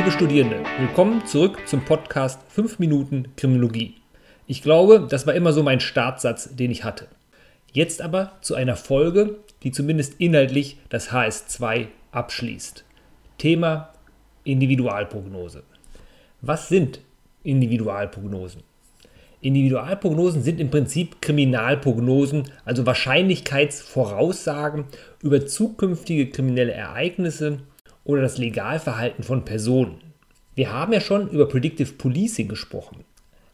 [0.00, 3.96] Liebe Studierende, willkommen zurück zum Podcast 5 Minuten Kriminologie.
[4.46, 7.06] Ich glaube, das war immer so mein Startsatz, den ich hatte.
[7.74, 12.82] Jetzt aber zu einer Folge, die zumindest inhaltlich das HS2 abschließt.
[13.36, 13.90] Thema
[14.44, 15.64] Individualprognose.
[16.40, 17.02] Was sind
[17.42, 18.62] Individualprognosen?
[19.42, 24.86] Individualprognosen sind im Prinzip Kriminalprognosen, also Wahrscheinlichkeitsvoraussagen
[25.22, 27.58] über zukünftige kriminelle Ereignisse
[28.10, 29.98] oder das Legalverhalten von Personen.
[30.54, 33.04] Wir haben ja schon über Predictive Policing gesprochen.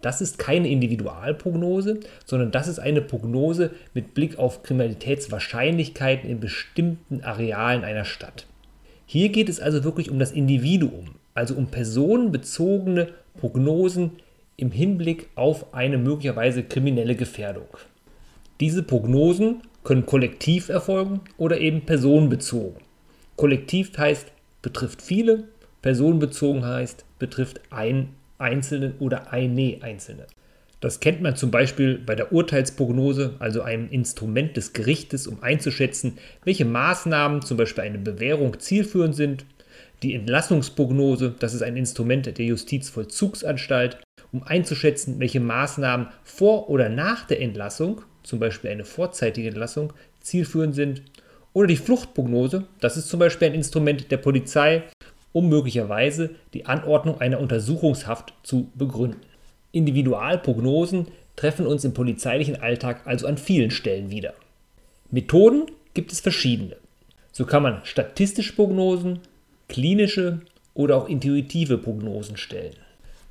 [0.00, 7.22] Das ist keine Individualprognose, sondern das ist eine Prognose mit Blick auf Kriminalitätswahrscheinlichkeiten in bestimmten
[7.22, 8.46] Arealen einer Stadt.
[9.06, 14.12] Hier geht es also wirklich um das Individuum, also um personenbezogene Prognosen
[14.56, 17.68] im Hinblick auf eine möglicherweise kriminelle Gefährdung.
[18.60, 22.82] Diese Prognosen können kollektiv erfolgen oder eben personenbezogen.
[23.36, 25.44] Kollektiv heißt betrifft viele,
[25.82, 30.26] personenbezogen heißt betrifft einen Einzelnen oder eine Einzelne.
[30.80, 36.18] Das kennt man zum Beispiel bei der Urteilsprognose, also einem Instrument des Gerichtes, um einzuschätzen,
[36.44, 39.44] welche Maßnahmen, zum Beispiel eine Bewährung, zielführend sind.
[40.04, 43.98] Die Entlassungsprognose, das ist ein Instrument der Justizvollzugsanstalt,
[44.30, 50.76] um einzuschätzen, welche Maßnahmen vor oder nach der Entlassung, zum Beispiel eine vorzeitige Entlassung, zielführend
[50.76, 51.02] sind.
[51.52, 54.84] Oder die Fluchtprognose, das ist zum Beispiel ein Instrument der Polizei,
[55.32, 59.20] um möglicherweise die Anordnung einer Untersuchungshaft zu begründen.
[59.72, 64.34] Individualprognosen treffen uns im polizeilichen Alltag also an vielen Stellen wieder.
[65.10, 66.76] Methoden gibt es verschiedene.
[67.32, 69.20] So kann man statistische Prognosen,
[69.68, 70.40] klinische
[70.74, 72.74] oder auch intuitive Prognosen stellen.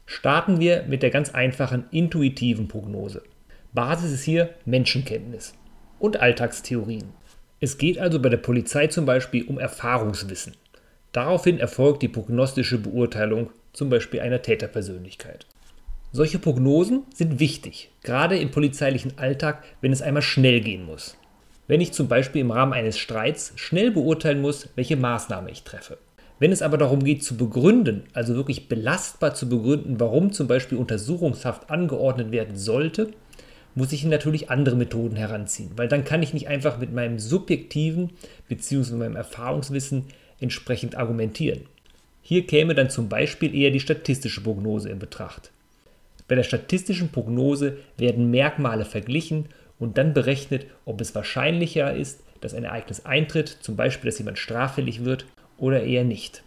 [0.05, 3.23] Starten wir mit der ganz einfachen intuitiven Prognose.
[3.73, 5.53] Basis ist hier Menschenkenntnis
[5.99, 7.09] und Alltagstheorien.
[7.59, 10.53] Es geht also bei der Polizei zum Beispiel um Erfahrungswissen.
[11.11, 15.47] Daraufhin erfolgt die prognostische Beurteilung zum Beispiel einer Täterpersönlichkeit.
[16.11, 21.17] Solche Prognosen sind wichtig, gerade im polizeilichen Alltag, wenn es einmal schnell gehen muss.
[21.67, 25.97] Wenn ich zum Beispiel im Rahmen eines Streits schnell beurteilen muss, welche Maßnahme ich treffe.
[26.39, 30.77] Wenn es aber darum geht zu begründen, also wirklich belastbar zu begründen, warum zum Beispiel
[30.77, 33.11] Untersuchungshaft angeordnet werden sollte,
[33.77, 38.09] muss ich natürlich andere Methoden heranziehen, weil dann kann ich nicht einfach mit meinem subjektiven
[38.47, 38.95] bzw.
[38.95, 40.05] meinem Erfahrungswissen
[40.39, 41.61] entsprechend argumentieren.
[42.23, 45.51] Hier käme dann zum Beispiel eher die statistische Prognose in Betracht.
[46.27, 49.45] Bei der statistischen Prognose werden Merkmale verglichen
[49.77, 54.39] und dann berechnet, ob es wahrscheinlicher ist, dass ein Ereignis eintritt, zum Beispiel, dass jemand
[54.39, 55.25] straffällig wird
[55.59, 56.43] oder eher nicht.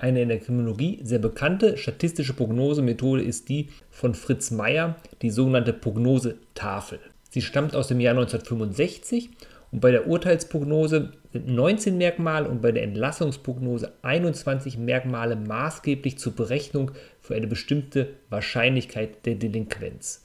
[0.00, 5.72] Eine in der Kriminologie sehr bekannte statistische Prognosemethode ist die von Fritz Meyer, die sogenannte
[5.72, 7.00] Prognosetafel.
[7.30, 9.30] Sie stammt aus dem Jahr 1965
[9.72, 16.32] und bei der Urteilsprognose sind 19 Merkmale und bei der Entlassungsprognose 21 Merkmale maßgeblich zur
[16.32, 20.22] Berechnung für eine bestimmte Wahrscheinlichkeit der Delinquenz.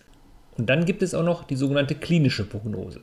[0.56, 3.02] Und dann gibt es auch noch die sogenannte klinische Prognose.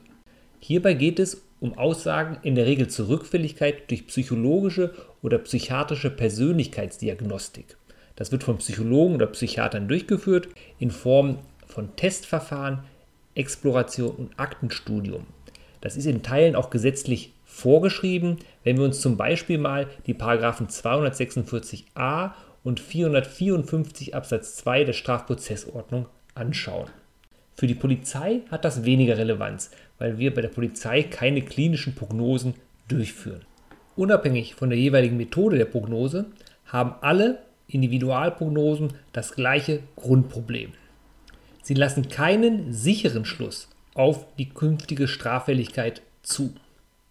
[0.61, 7.77] Hierbei geht es um Aussagen in der Regel zur Rückfälligkeit durch psychologische oder psychiatrische Persönlichkeitsdiagnostik.
[8.17, 12.79] Das wird von Psychologen oder Psychiatern durchgeführt in Form von Testverfahren,
[13.35, 15.25] Exploration und Aktenstudium.
[15.79, 20.67] Das ist in Teilen auch gesetzlich vorgeschrieben, wenn wir uns zum Beispiel mal die Paragraphen
[20.67, 22.31] 246a
[22.63, 26.89] und 454 Absatz 2 der Strafprozessordnung anschauen.
[27.55, 29.69] Für die Polizei hat das weniger Relevanz,
[30.01, 32.55] weil wir bei der Polizei keine klinischen Prognosen
[32.87, 33.45] durchführen.
[33.95, 36.25] Unabhängig von der jeweiligen Methode der Prognose
[36.65, 40.71] haben alle Individualprognosen das gleiche Grundproblem.
[41.61, 46.55] Sie lassen keinen sicheren Schluss auf die künftige Straffälligkeit zu.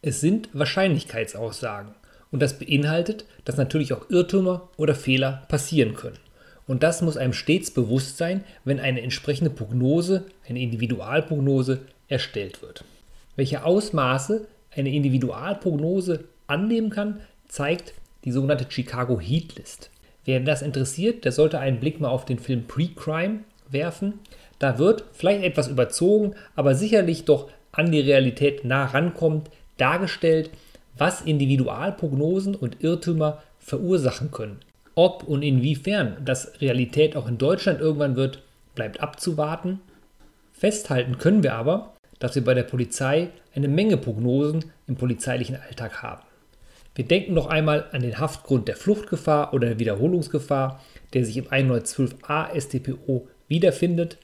[0.02, 1.94] Es sind Wahrscheinlichkeitsaussagen
[2.32, 6.18] und das beinhaltet, dass natürlich auch Irrtümer oder Fehler passieren können.
[6.66, 12.84] Und das muss einem stets bewusst sein, wenn eine entsprechende Prognose, eine Individualprognose erstellt wird.
[13.36, 17.94] Welche Ausmaße eine Individualprognose annehmen kann, zeigt
[18.24, 19.90] die sogenannte Chicago Heat List.
[20.24, 23.40] Wer das interessiert, der sollte einen Blick mal auf den Film Pre-Crime
[23.70, 24.14] werfen.
[24.58, 30.50] Da wird vielleicht etwas überzogen, aber sicherlich doch an die Realität nah rankommt, dargestellt,
[30.96, 34.58] was Individualprognosen und Irrtümer verursachen können.
[34.94, 38.42] Ob und inwiefern das Realität auch in Deutschland irgendwann wird,
[38.74, 39.80] bleibt abzuwarten.
[40.52, 46.02] Festhalten können wir aber, dass wir bei der Polizei eine Menge Prognosen im polizeilichen Alltag
[46.02, 46.22] haben.
[46.94, 50.80] Wir denken noch einmal an den Haftgrund der Fluchtgefahr oder der Wiederholungsgefahr,
[51.12, 54.18] der sich im 112a StPO wiederfindet.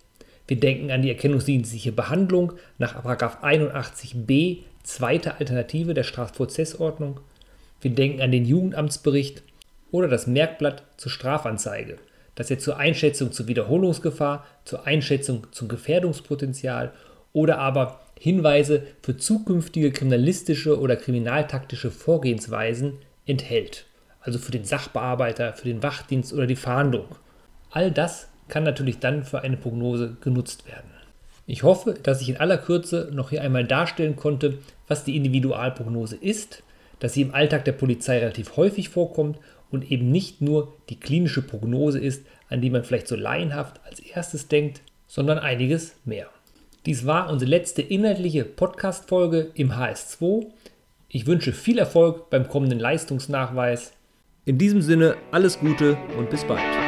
[0.47, 7.21] Wir denken an die erkennungsdienstliche Behandlung nach 81b, zweite Alternative der Strafprozessordnung.
[7.81, 9.43] Wir denken an den Jugendamtsbericht
[9.91, 11.99] oder das Merkblatt zur Strafanzeige,
[12.35, 16.93] das ja zur Einschätzung zur Wiederholungsgefahr, zur Einschätzung zum Gefährdungspotenzial
[17.33, 22.95] oder aber Hinweise für zukünftige kriminalistische oder kriminaltaktische Vorgehensweisen
[23.27, 23.87] enthält.
[24.21, 27.07] Also für den Sachbearbeiter, für den Wachdienst oder die Fahndung.
[27.71, 30.91] All das kann natürlich dann für eine Prognose genutzt werden.
[31.47, 34.59] Ich hoffe, dass ich in aller Kürze noch hier einmal darstellen konnte,
[34.89, 36.65] was die Individualprognose ist,
[36.99, 39.39] dass sie im Alltag der Polizei relativ häufig vorkommt
[39.71, 44.01] und eben nicht nur die klinische Prognose ist, an die man vielleicht so laienhaft als
[44.01, 46.29] erstes denkt, sondern einiges mehr.
[46.87, 50.47] Dies war unsere letzte inhaltliche Podcast-Folge im HS2.
[51.09, 53.93] Ich wünsche viel Erfolg beim kommenden Leistungsnachweis.
[54.45, 56.86] In diesem Sinne alles Gute und bis bald.